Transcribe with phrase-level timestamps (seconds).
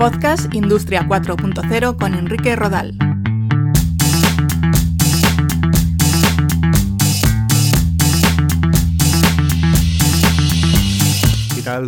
[0.00, 2.96] Podcast Industria 4.0 con Enrique Rodal.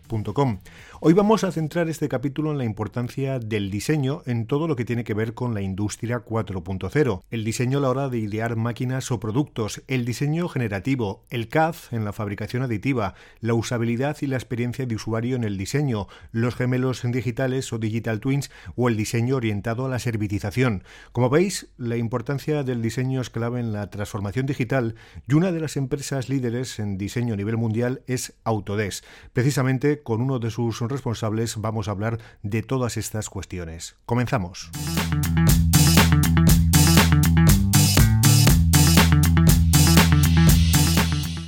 [1.07, 4.87] Hoy vamos a centrar este capítulo en la importancia del diseño en todo lo que
[4.87, 7.21] tiene que ver con la industria 4.0.
[7.31, 11.75] El diseño a la hora de idear máquinas o productos, el diseño generativo, el CAD
[11.91, 16.55] en la fabricación aditiva, la usabilidad y la experiencia de usuario en el diseño, los
[16.55, 20.85] gemelos digitales o digital twins o el diseño orientado a la servitización.
[21.13, 24.95] Como veis, la importancia del diseño es clave en la transformación digital
[25.29, 29.05] y una de las empresas líderes en diseño a nivel mundial es Autodesk.
[29.35, 33.97] Precisamente con uno de sus responsables vamos a hablar de todas estas cuestiones.
[34.07, 34.71] Comenzamos.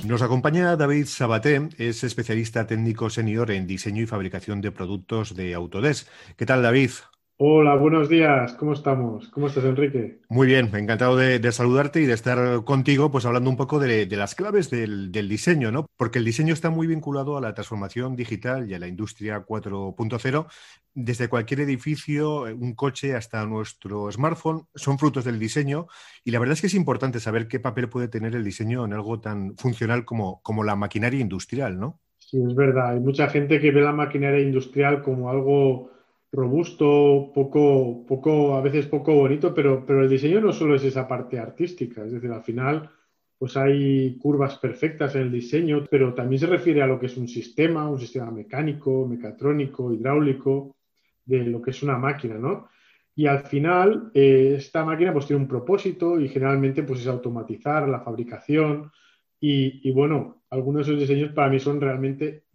[0.03, 5.53] Nos acompaña David Sabaté, es especialista técnico senior en diseño y fabricación de productos de
[5.53, 6.07] Autodesk.
[6.37, 6.91] ¿Qué tal, David?
[7.39, 8.53] Hola, buenos días.
[8.53, 9.27] ¿Cómo estamos?
[9.27, 10.21] ¿Cómo estás, Enrique?
[10.27, 14.33] Muy bien, encantado de, saludarte y de estar contigo, pues hablando un poco de, las
[14.33, 15.85] claves del, diseño, ¿no?
[15.97, 20.47] Porque el diseño está muy vinculado a la transformación digital y a la industria 4.0.
[20.95, 25.85] Desde cualquier edificio, un coche hasta nuestro smartphone son frutos del diseño
[26.23, 28.93] y la verdad es que es importante saber qué papel puede tener el diseño en
[28.93, 31.99] algo tan funcional como, como la maquinaria industrial, ¿no?
[32.17, 32.93] Sí, es verdad.
[32.93, 35.96] Hay mucha gente que ve la maquinaria industrial como algo
[36.31, 41.07] robusto, poco, poco, a veces poco bonito, pero, pero el diseño no solo es esa
[41.07, 42.89] parte artística, es decir, al final
[43.37, 47.17] pues hay curvas perfectas en el diseño, pero también se refiere a lo que es
[47.17, 50.75] un sistema, un sistema mecánico, mecatrónico, hidráulico,
[51.23, 52.69] de lo que es una máquina, ¿no?
[53.13, 57.87] Y al final, eh, esta máquina pues tiene un propósito y generalmente pues es automatizar
[57.87, 58.91] la fabricación
[59.39, 62.45] y, bueno, algunos de esos diseños para mí son realmente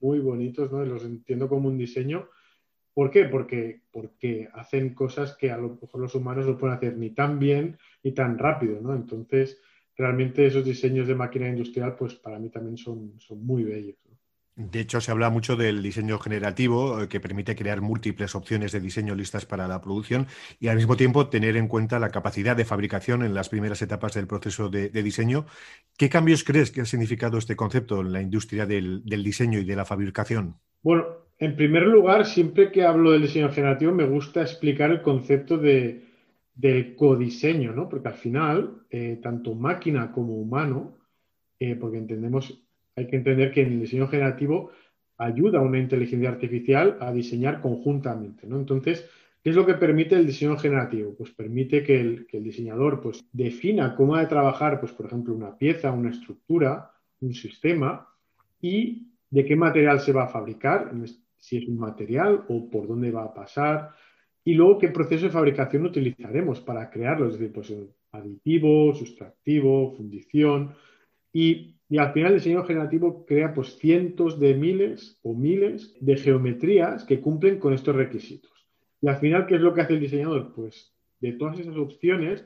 [0.00, 0.84] muy bonitos, ¿no?
[0.84, 2.28] Los entiendo como un diseño
[2.98, 3.26] ¿Por qué?
[3.26, 7.38] Porque, porque hacen cosas que a lo mejor los humanos no pueden hacer ni tan
[7.38, 8.92] bien ni tan rápido, ¿no?
[8.92, 9.60] Entonces,
[9.96, 13.94] realmente esos diseños de máquina industrial, pues para mí también son, son muy bellos.
[14.56, 18.80] De hecho, se habla mucho del diseño generativo, eh, que permite crear múltiples opciones de
[18.80, 20.26] diseño listas para la producción
[20.58, 24.14] y al mismo tiempo tener en cuenta la capacidad de fabricación en las primeras etapas
[24.14, 25.46] del proceso de, diseño.
[25.96, 29.64] ¿Qué cambios crees que ha significado este concepto en la industria del, del diseño y
[29.64, 30.56] de la fabricación?
[30.82, 35.56] Bueno, en primer lugar, siempre que hablo del diseño generativo, me gusta explicar el concepto
[35.56, 36.04] de,
[36.96, 37.88] codiseño, ¿no?
[37.88, 40.98] Porque al final, eh, tanto máquina como humano,
[41.60, 42.60] eh, porque entendemos,
[42.96, 44.72] hay que entender que en el diseño generativo
[45.16, 48.58] ayuda una inteligencia artificial a diseñar conjuntamente, ¿no?
[48.58, 49.08] Entonces,
[49.42, 51.14] ¿qué es lo que permite el diseño generativo?
[51.16, 55.06] Pues permite que el, que el diseñador pues, defina cómo ha de trabajar, pues, por
[55.06, 58.08] ejemplo, una pieza, una estructura, un sistema,
[58.60, 60.92] y de qué material se va a fabricar,
[61.38, 63.90] si es un material o por dónde va a pasar,
[64.44, 67.72] y luego qué proceso de fabricación utilizaremos para crearlo, es decir, pues
[68.12, 70.74] aditivo, sustractivo, fundición,
[71.32, 77.04] y, al final el diseño generativo crea pues cientos de miles o miles de geometrías
[77.04, 78.52] que cumplen con estos requisitos.
[79.00, 80.52] Y al final, ¿qué es lo que hace el diseñador?
[80.54, 82.44] Pues de todas esas opciones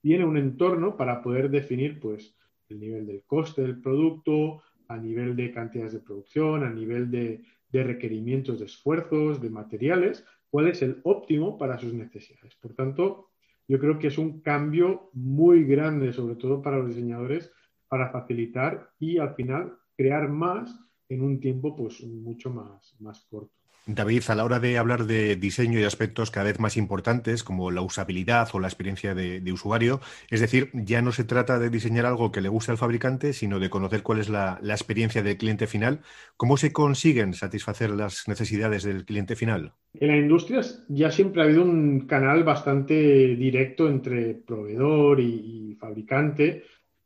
[0.00, 2.34] tiene un entorno para poder definir pues
[2.68, 7.42] el nivel del coste del producto, a nivel de cantidades de producción, a nivel de,
[7.72, 12.54] requerimientos de esfuerzos, de materiales, cuál es el óptimo para sus necesidades.
[12.56, 13.30] Por tanto,
[13.66, 17.50] yo creo que es un cambio muy grande, sobre todo para los diseñadores,
[17.88, 20.78] para facilitar y al final crear más
[21.12, 23.62] en un tiempo pues mucho más, más corto.
[23.84, 27.72] David, a la hora de hablar de diseño y aspectos cada vez más importantes como
[27.72, 32.06] la usabilidad o la experiencia de, usuario, es decir, ya no se trata de diseñar
[32.06, 35.66] algo que le guste al fabricante, sino de conocer cuál es la, experiencia del cliente
[35.66, 36.00] final.
[36.36, 39.72] ¿Cómo se consiguen satisfacer las necesidades del cliente final?
[39.94, 42.94] En la industria ya siempre ha habido un canal bastante
[43.34, 46.62] directo entre proveedor y, fabricante,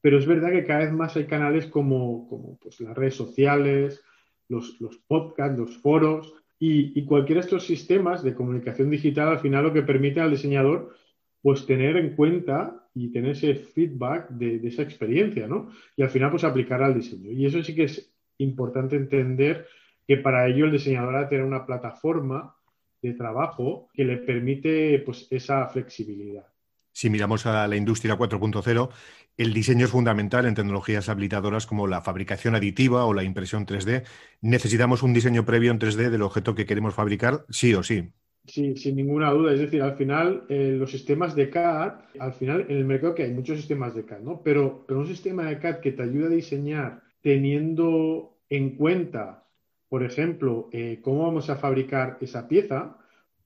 [0.06, 4.04] pero es verdad que cada vez más hay canales como, pues, las redes sociales,
[4.48, 9.72] los, podcasts, los foros y, cualquiera de estos sistemas de comunicación digital al final lo
[9.72, 10.94] que permite al diseñador
[11.42, 15.72] pues tener en cuenta y tener ese feedback de, esa experiencia, ¿no?
[15.96, 17.32] Y al final pues aplicar al diseño.
[17.32, 19.66] Y eso sí que es importante entender
[20.06, 22.54] que para ello el diseñador ha de tener una plataforma
[23.02, 26.46] de trabajo que le permite pues esa flexibilidad.
[26.96, 28.88] Si miramos a la industria 4.0,
[29.36, 34.04] el diseño es fundamental en tecnologías habilitadoras como la fabricación aditiva o la impresión 3D.
[34.40, 38.08] Necesitamos un diseño previo en 3D del objeto que queremos fabricar, sí o sí.
[38.46, 39.52] Sí, sin ninguna duda.
[39.52, 43.24] Es decir, al final, eh, los sistemas de CAD, al final, en el mercado que
[43.24, 44.40] hay muchos sistemas de CAD, ¿no?
[44.42, 49.44] Pero, pero un sistema de CAD que te ayuda a diseñar teniendo en cuenta,
[49.90, 52.96] por ejemplo, eh, cómo vamos a fabricar esa pieza,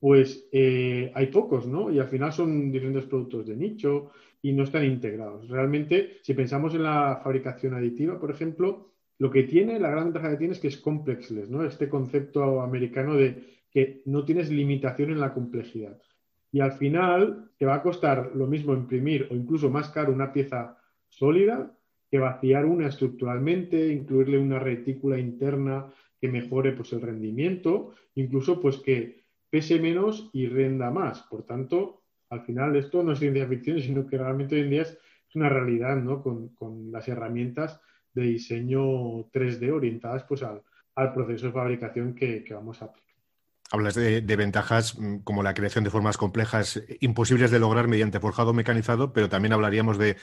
[0.00, 1.92] pues eh, hay pocos, ¿no?
[1.92, 4.10] Y al final son diferentes productos de nicho
[4.42, 5.48] y no están integrados.
[5.48, 8.88] Realmente, si pensamos en la fabricación aditiva, por ejemplo,
[9.18, 11.62] lo que tiene, la gran ventaja que tiene es que es complexless, ¿no?
[11.64, 16.00] Este concepto americano de que no tienes limitación en la complejidad.
[16.50, 20.32] Y al final te va a costar lo mismo imprimir o incluso más caro una
[20.32, 21.76] pieza sólida
[22.10, 28.78] que vaciar una estructuralmente, incluirle una retícula interna que mejore pues, el rendimiento, incluso pues
[28.78, 29.19] que
[29.50, 31.22] pese menos y renda más.
[31.22, 34.82] Por tanto, al final esto no es ciencia ficción, sino que realmente hoy en día
[34.82, 34.98] es,
[35.32, 36.22] una realidad ¿no?
[36.22, 37.80] con, las herramientas
[38.12, 38.80] de diseño
[39.30, 40.62] 3D orientadas pues, al,
[41.14, 43.09] proceso de fabricación que, que vamos a aplicar.
[43.72, 48.18] Hablas de, ventajas mm, como la creación de formas complejas eh, imposibles de lograr mediante
[48.18, 50.16] forjado mecanizado, pero también hablaríamos de,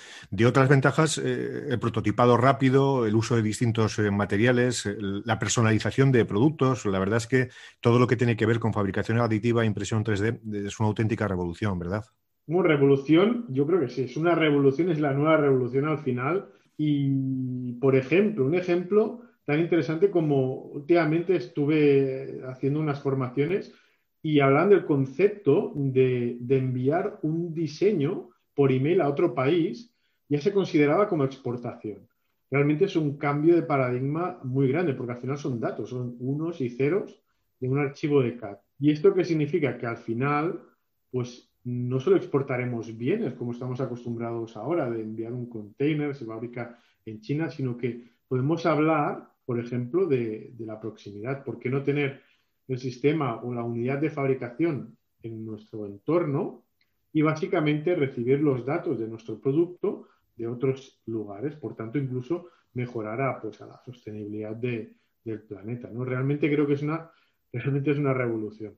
[0.45, 6.25] otras ventajas, eh, el prototipado rápido, el uso de distintos eh, materiales, la personalización de
[6.25, 6.85] productos.
[6.85, 7.49] La verdad es que
[7.79, 11.27] todo lo que tiene que ver con fabricación aditiva e impresión 3D es una auténtica
[11.27, 12.03] revolución, ¿verdad?
[12.45, 16.49] Como revolución, yo creo que sí, es una revolución, es la nueva revolución al final.
[16.77, 23.73] Y, por ejemplo, un ejemplo tan interesante como últimamente estuve haciendo unas formaciones
[24.21, 29.95] y hablando del concepto de, enviar un diseño por email a otro país,
[30.27, 32.09] ya se consideraba como exportación.
[32.51, 36.59] Realmente es un cambio de paradigma muy grande, porque al final son datos, son unos
[36.59, 37.23] y ceros
[37.57, 38.57] de un archivo de CAD.
[38.79, 39.77] ¿Y esto qué significa?
[39.77, 40.59] Que al final,
[41.09, 46.77] pues no solo exportaremos bienes, como estamos acostumbrados ahora, de enviar un container, se fabrica
[47.05, 51.45] en China, sino que podemos hablar por ejemplo, de, la proximidad.
[51.45, 52.21] ¿Por qué no tener
[52.67, 56.65] el sistema o la unidad de fabricación en nuestro entorno
[57.13, 61.55] y básicamente recibir los datos de nuestro producto de otros lugares?
[61.55, 65.89] Por tanto, incluso mejorará pues, a la sostenibilidad del planeta.
[65.89, 66.03] ¿no?
[66.03, 67.09] Realmente creo que es una,
[67.53, 68.77] realmente es una revolución.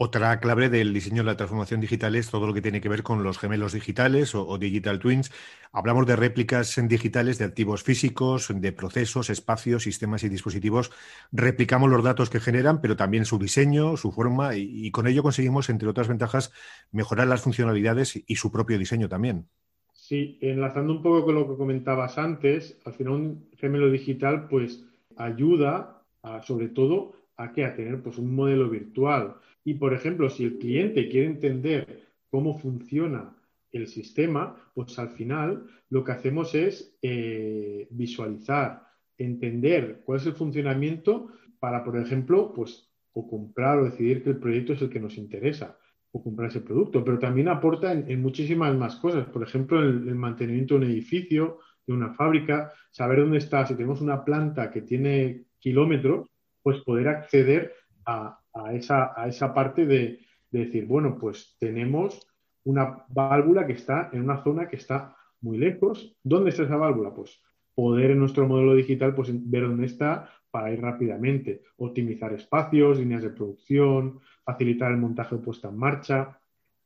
[0.00, 3.02] Otra clave del diseño de la transformación digital es todo lo que tiene que ver
[3.02, 5.32] con los gemelos digitales o, digital twins.
[5.72, 10.92] Hablamos de réplicas digitales de activos físicos, de procesos, espacios, sistemas y dispositivos.
[11.32, 15.68] Replicamos los datos que generan, pero también su diseño, su forma, y, con ello conseguimos,
[15.68, 16.52] entre otras ventajas,
[16.92, 19.48] mejorar las funcionalidades y su propio diseño también.
[19.92, 24.84] Sí, enlazando un poco con lo que comentabas antes, al final un gemelo digital pues
[25.16, 26.04] ayuda
[26.44, 30.58] sobre todo a, que a tener pues, un modelo virtual y, por ejemplo, si el
[30.58, 33.36] cliente quiere entender cómo funciona
[33.72, 38.82] el sistema, pues al final lo que hacemos es eh, visualizar,
[39.16, 44.38] entender cuál es el funcionamiento para, por ejemplo, pues o comprar o decidir que el
[44.38, 45.76] proyecto es el que nos interesa
[46.12, 50.14] o comprar ese producto, pero también aporta en, muchísimas más cosas, por ejemplo, el, el,
[50.14, 54.82] mantenimiento de un edificio, de una fábrica, saber dónde está, si tenemos una planta que
[54.82, 56.28] tiene kilómetros,
[56.62, 57.74] pues poder acceder
[58.06, 62.26] a, a esa, a esa parte de, decir, bueno, pues tenemos
[62.64, 66.16] una válvula que está en una zona que está muy lejos.
[66.22, 67.12] ¿Dónde está esa válvula?
[67.14, 67.42] Pues
[67.74, 73.22] poder en nuestro modelo digital pues, ver dónde está para ir rápidamente, optimizar espacios, líneas
[73.22, 76.40] de producción, facilitar el montaje de puesta en marcha,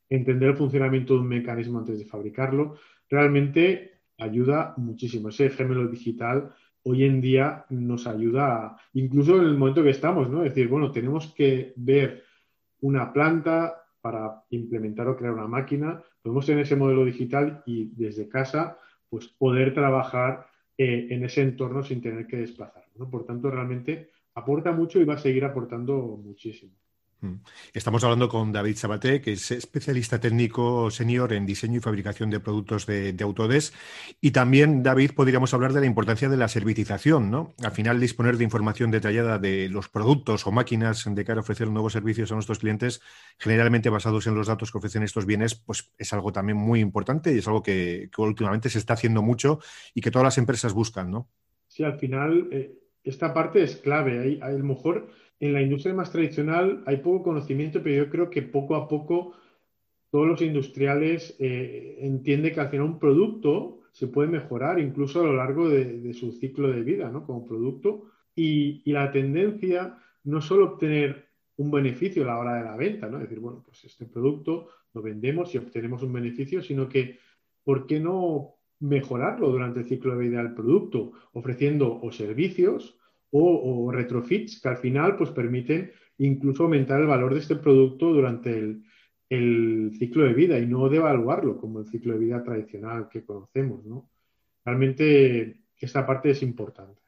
[0.09, 2.75] entender el funcionamiento de un mecanismo antes de fabricarlo.
[3.09, 5.29] Realmente ayuda muchísimo.
[5.29, 10.43] Ese gemelo digital hoy en día nos ayuda, incluso en el momento que estamos, ¿no?
[10.43, 12.23] Es decir, bueno, tenemos que ver
[12.81, 18.27] una planta para implementar o crear una máquina, podemos tener ese modelo digital y desde
[18.27, 18.77] casa,
[19.09, 20.47] pues poder trabajar
[20.77, 22.83] eh, en ese entorno sin tener que desplazar.
[22.95, 23.09] ¿no?
[23.09, 26.73] Por tanto, realmente aporta mucho y va a seguir aportando muchísimo.
[27.23, 27.39] Mm.
[27.73, 32.41] Estamos hablando con David Sabaté, que es especialista técnico senior en diseño y fabricación de
[32.41, 33.73] productos de, Autodesk.
[34.19, 37.53] Y también, David, podríamos hablar de la importancia de la servitización, ¿no?
[37.63, 41.69] Al final, disponer de información detallada de los productos o máquinas de cara a ofrecer
[41.69, 43.01] nuevos servicios a nuestros clientes,
[43.39, 47.33] generalmente basados en los datos que ofrecen estos bienes, pues es algo también muy importante
[47.33, 49.59] y es algo que, últimamente se está haciendo mucho
[49.93, 51.29] y que todas las empresas buscan, ¿no?
[51.67, 54.19] Sí, al final, eh, esta parte es clave.
[54.19, 55.07] Hay, a lo mejor
[55.43, 59.33] en la industria más tradicional hay poco conocimiento, pero yo creo que poco a poco
[60.09, 65.25] todos los industriales eh, entienden que al final un producto se puede mejorar incluso a
[65.25, 67.25] lo largo de, su ciclo de vida ¿no?
[67.25, 72.77] como producto y, la tendencia no solo obtener un beneficio a la hora de la
[72.77, 73.19] venta, ¿no?
[73.19, 77.19] decir, bueno, pues este producto lo vendemos y obtenemos un beneficio, sino que,
[77.65, 82.97] ¿por qué no mejorarlo durante el ciclo de vida del producto, ofreciendo o servicios
[83.33, 88.57] o, retrofits que al final pues permiten incluso aumentar el valor de este producto durante
[88.57, 93.83] el, ciclo de vida y no devaluarlo como el ciclo de vida tradicional que conocemos.
[93.83, 94.11] ¿no?
[94.63, 97.01] Realmente esta parte es importante.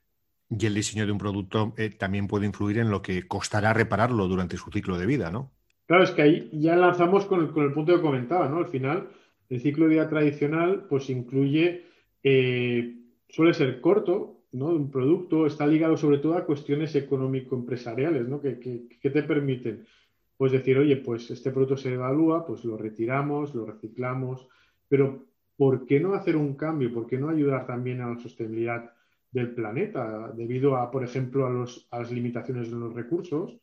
[0.49, 4.27] Y el diseño de un producto eh, también puede influir en lo que costará repararlo
[4.27, 5.51] durante su ciclo de vida, ¿no?
[5.87, 8.57] Claro, es que ahí ya lanzamos con el, con el punto que comentaba, ¿no?
[8.57, 9.09] Al final,
[9.49, 11.85] el ciclo de vida tradicional pues incluye,
[12.23, 12.95] eh,
[13.29, 14.67] suele ser corto, ¿no?
[14.67, 18.41] Un producto está ligado sobre todo a cuestiones económico-empresariales, ¿no?
[18.41, 19.85] Que, que, te permiten,
[20.37, 24.47] pues decir, oye, pues este producto se evalúa, pues lo retiramos, lo reciclamos,
[24.87, 25.25] pero
[25.57, 26.93] ¿por qué no hacer un cambio?
[26.93, 28.93] ¿Por qué no ayudar también a la sostenibilidad
[29.31, 33.59] del planeta debido a, por ejemplo, a, los, a las limitaciones de los recursos?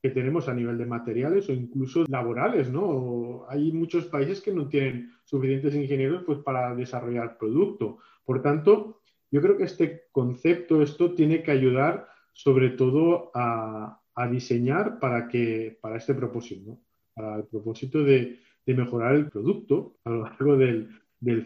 [0.00, 3.46] que tenemos a nivel de materiales o incluso laborales, ¿no?
[3.48, 7.98] Hay muchos países que no tienen suficientes ingenieros pues, para desarrollar producto.
[8.24, 14.98] Por tanto, yo creo que este concepto, esto tiene que ayudar sobre todo a, diseñar
[14.98, 16.80] para, que, para este propósito, ¿no?
[17.14, 20.88] para el propósito de, mejorar el producto a lo largo del,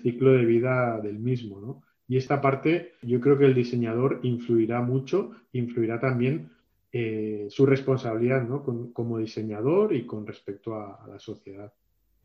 [0.03, 1.61] ciclo de vida del mismo.
[1.61, 1.83] ¿no?
[2.09, 6.51] Y esta parte yo creo que el diseñador influirá mucho, influirá también
[6.93, 8.62] eh, su responsabilidad ¿no?
[8.93, 11.73] como diseñador y con respecto a, la sociedad.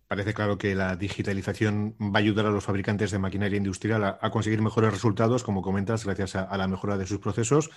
[0.08, 4.30] Parece claro que la digitalización va a ayudar a los fabricantes de maquinaria industrial a,
[4.32, 7.70] conseguir mejores resultados, como comentas, gracias a, la mejora de sus procesos.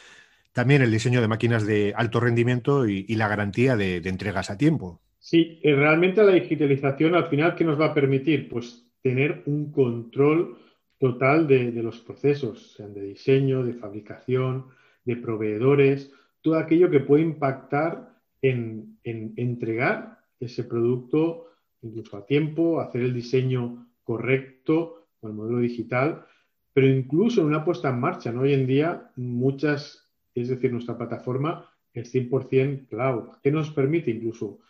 [0.52, 5.00] También el diseño de máquinas de alto rendimiento y, la garantía de, entregas a tiempo.
[5.18, 8.49] Sí, realmente la digitalización al final, ¿qué nos va a permitir?
[8.49, 10.58] Pues tener un control
[10.99, 14.66] total de los procesos, sean de diseño, de fabricación,
[15.04, 18.10] de proveedores, todo aquello que puede impactar
[18.42, 21.50] en, entregar ese producto
[21.82, 26.25] incluso a tiempo, hacer el diseño correcto con el modelo digital,
[26.72, 28.30] pero incluso en una puesta en marcha.
[28.30, 34.60] Hoy en día, muchas, es decir, nuestra plataforma es 100% cloud, que nos permite incluso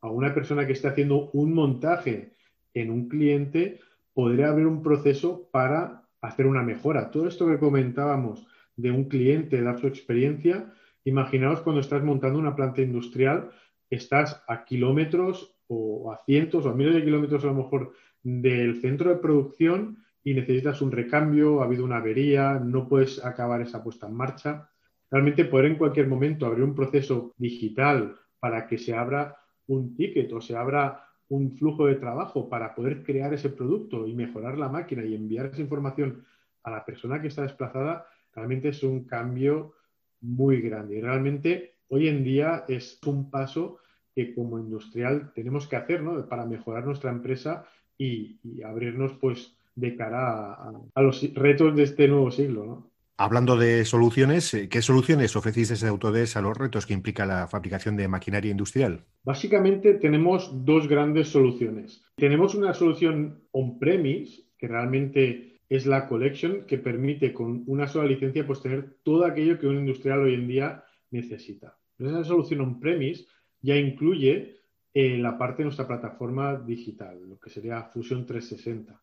[0.00, 2.34] a una persona que esté haciendo un montaje
[2.72, 3.80] en un cliente
[4.14, 7.10] poder abrir un proceso para hacer una mejora.
[7.10, 8.46] Todo esto que comentábamos
[8.76, 10.72] de un cliente, dar su experiencia,
[11.04, 13.50] Imaginaos cuando estás montando una planta industrial,
[13.88, 18.80] estás a kilómetros o a cientos o a miles de kilómetros a lo mejor del
[18.80, 23.82] centro de producción y necesitas un recambio, ha habido una avería, no puedes acabar esa
[23.82, 24.68] puesta en marcha.
[25.10, 29.36] Realmente poder en cualquier momento abrir un proceso digital para que se abra
[29.68, 34.14] un ticket o se abra un flujo de trabajo para poder crear ese producto y
[34.14, 36.24] mejorar la máquina y enviar esa información
[36.64, 39.74] a la persona que está desplazada, realmente es un cambio
[40.20, 40.98] muy grande.
[40.98, 43.78] Y realmente hoy en día es un paso
[44.14, 50.54] que como industrial tenemos que hacer para mejorar nuestra empresa y, abrirnos pues de cara
[50.94, 52.90] a, los retos de este nuevo siglo.
[53.16, 57.46] Hablando de soluciones, eh, ¿qué soluciones ofrecéis desde Autodesk a los retos que implica la
[57.46, 59.04] fabricación de maquinaria industrial?
[59.22, 62.02] Básicamente tenemos dos grandes soluciones.
[62.16, 68.46] Tenemos una solución on-premise, que realmente es la collection que permite con una sola licencia
[68.46, 71.76] pues tener todo aquello que un industrial hoy en día necesita.
[71.98, 73.26] esa solución on-premise
[73.62, 74.60] ya incluye
[74.92, 79.00] eh, la parte de nuestra plataforma digital, lo que sería Fusion 360.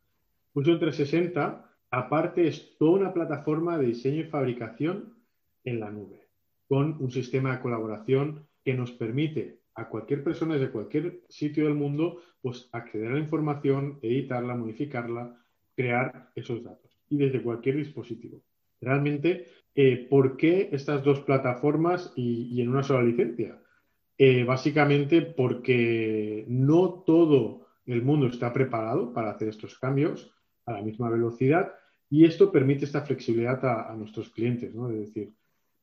[0.54, 5.16] Fusion 360, aparte, es toda una plataforma de diseño y fabricación
[5.64, 6.28] en la nube,
[6.68, 11.76] con un sistema de colaboración que nos permite a cualquier persona desde cualquier sitio del
[11.76, 15.38] mundo pues acceder a la información, editarla, modificarla,
[15.76, 18.42] crear esos datos y desde cualquier dispositivo.
[18.82, 23.62] Realmente, eh, ¿por qué estas dos plataformas y, en una sola licencia?
[24.20, 30.34] Eh, básicamente porque no todo el mundo está preparado para hacer estos cambios
[30.66, 31.74] a la misma velocidad
[32.10, 34.90] y esto permite esta flexibilidad a, nuestros clientes, ¿no?
[34.90, 35.34] Es decir,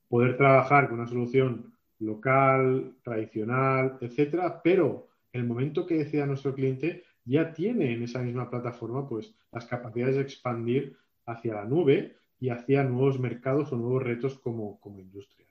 [0.08, 7.04] poder trabajar con una solución local, tradicional, etcétera, pero el momento que decida nuestro cliente
[7.24, 12.50] ya tiene en esa misma plataforma pues, las capacidades de expandir hacia la nube y
[12.50, 15.43] hacia nuevos mercados o nuevos retos como, como industria.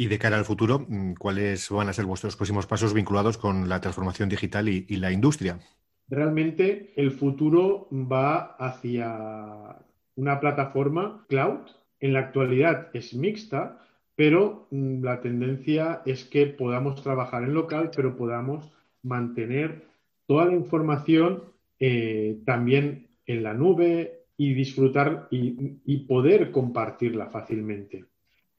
[0.00, 3.68] Y de cara al futuro, mm, ¿cuáles van a ser vuestros próximos pasos vinculados con
[3.68, 5.58] la transformación digital y, la industria?
[6.06, 9.76] Realmente el futuro va hacia
[10.14, 11.66] una plataforma cloud.
[11.98, 17.90] En la actualidad es mixta, pero mm, la tendencia es que podamos trabajar en local,
[17.96, 18.70] pero podamos
[19.02, 19.84] mantener
[20.26, 21.42] toda la información
[21.80, 28.04] eh, también en la nube y disfrutar y, poder compartirla fácilmente.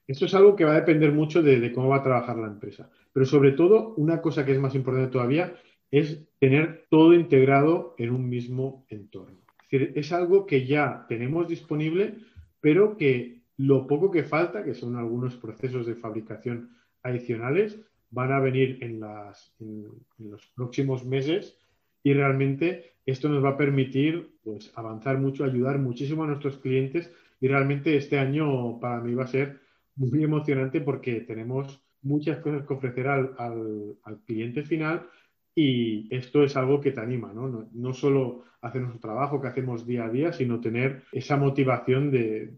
[0.10, 2.90] Esto es algo que va a depender mucho de, cómo va a trabajar la empresa.
[3.14, 5.54] Pero sobre todo, una cosa que es más importante todavía
[5.92, 9.38] es tener todo integrado en un mismo entorno.
[9.70, 12.16] Es, decir, es algo que ya tenemos disponible,
[12.60, 16.72] pero que lo poco que falta, que son algunos procesos de fabricación
[17.04, 21.56] adicionales, van a venir en, los próximos meses
[22.02, 27.14] y realmente esto nos va a permitir pues, avanzar mucho, ayudar muchísimo a nuestros clientes
[27.40, 29.69] y realmente este año para mí va a ser
[30.00, 33.36] muy emocionante porque tenemos muchas cosas que ofrecer al,
[34.26, 35.08] cliente final
[35.54, 37.70] y esto es algo que te anima, ¿no?
[37.74, 42.54] No, solo hacer nuestro trabajo que hacemos día a día, sino tener esa motivación de,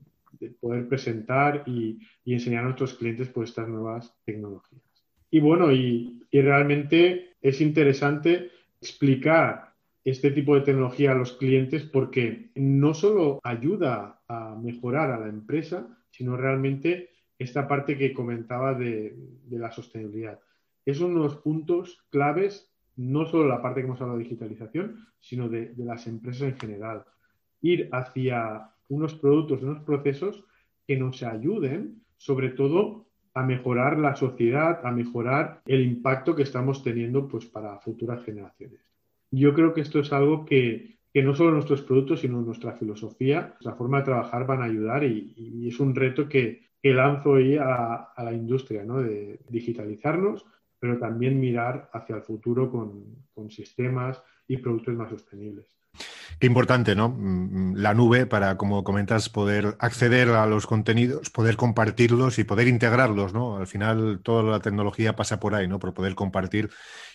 [0.60, 4.82] poder presentar y, enseñar a nuestros clientes por estas nuevas tecnologías.
[5.32, 11.84] Y bueno, y, y realmente es interesante explicar este tipo de tecnología a los clientes
[11.84, 17.10] porque no solo ayuda a mejorar a la empresa, sino realmente
[17.42, 19.16] esta parte que comentaba de,
[19.50, 20.40] la sostenibilidad.
[20.86, 25.08] Es uno de los puntos claves, no solo la parte que hemos hablado de digitalización,
[25.20, 27.06] sino de, las empresas en general.
[27.62, 30.44] Ir hacia unos productos, unos procesos
[30.88, 36.84] que nos ayuden, sobre todo, a mejorar la sociedad, a mejorar el impacto que estamos
[36.84, 38.82] teniendo pues, para futuras generaciones.
[39.32, 43.76] Yo creo que esto es algo que, no solo nuestros productos, sino nuestra filosofía, nuestra
[43.76, 48.12] forma de trabajar van a ayudar y es un reto que, que lanzo ahí a,
[48.18, 49.02] la industria, ¿no?
[49.02, 50.46] De digitalizarnos,
[50.80, 55.78] pero también mirar hacia el futuro con, sistemas y productos más sostenibles.
[56.40, 57.10] Qué importante, ¿no?
[57.10, 62.68] Mm, la nube para, como comentas, poder acceder a los contenidos, poder compartirlos y poder
[62.68, 63.58] integrarlos, ¿no?
[63.58, 65.80] Al final toda la tecnología pasa por ahí, ¿no?
[65.80, 66.70] Por poder compartir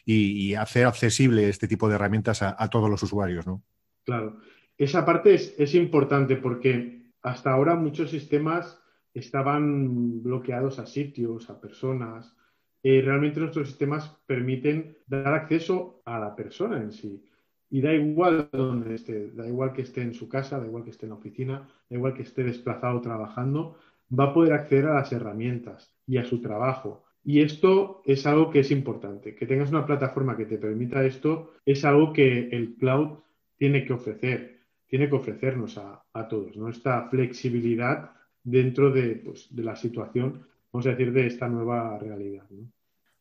[0.05, 3.63] y, hacer accesible este tipo de herramientas a, todos los usuarios, ¿no?
[4.05, 4.41] Claro.
[4.79, 8.81] Esa parte es, es importante porque hasta ahora muchos sistemas
[9.19, 12.37] estaban bloqueados a sitios, a personas.
[12.83, 17.25] Eh, realmente nuestros sistemas permiten dar acceso a la persona en sí.
[17.71, 20.91] Y da igual donde esté, da igual que esté en su casa, da igual que
[20.91, 23.77] esté en la oficina, da igual que esté desplazado trabajando,
[24.17, 27.05] va a poder acceder a las herramientas y a su trabajo.
[27.25, 29.35] Y esto es algo que es importante.
[29.35, 33.19] Que tengas una plataforma que te permita esto es algo que el cloud
[33.57, 36.69] tiene que ofrecer, tiene que ofrecernos a, a todos, ¿no?
[36.69, 38.16] Esta flexibilidad
[38.47, 42.45] dentro de, pues, de, la situación, vamos a decir, de esta nueva realidad.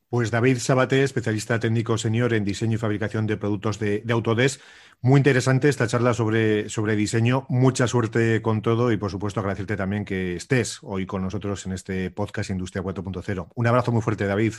[0.07, 4.61] Pues David Sabaté, especialista técnico senior en diseño y fabricación de productos de, Autodesk.
[5.01, 7.45] Muy interesante esta charla sobre, sobre diseño.
[7.49, 11.73] Mucha suerte con todo y, por supuesto, agradecerte también que estés hoy con nosotros en
[11.73, 13.47] este podcast Industria 4.0.
[13.55, 14.53] Un abrazo muy fuerte, David.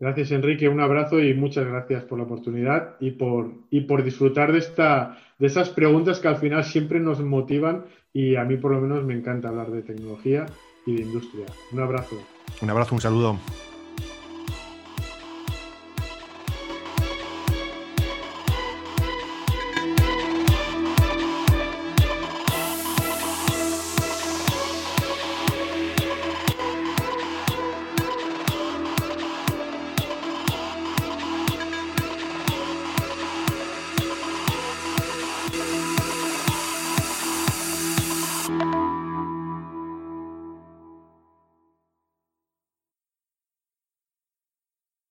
[0.00, 0.66] Gracias, Enrique.
[0.66, 5.18] Un abrazo y muchas gracias por la oportunidad y por, y por disfrutar de, esta,
[5.38, 7.84] de esas preguntas que al final siempre nos motivan
[8.14, 10.46] y a mí por lo menos me encanta hablar de tecnología
[10.86, 11.44] y de industria.
[11.72, 12.16] Un abrazo.
[12.62, 13.38] Un abrazo, un saludo.